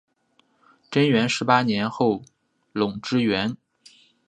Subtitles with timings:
[0.89, 2.23] 贞元十八年后
[2.73, 3.55] 垄之原。